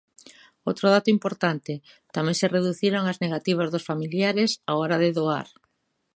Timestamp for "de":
5.03-5.09